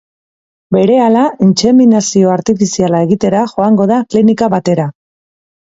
Berehala 0.77 1.25
intseminazio 1.47 2.33
artifiziala 2.37 3.05
egitera 3.09 3.47
joango 3.55 3.91
da 3.95 4.03
klinika 4.15 4.53
batera. 4.57 4.93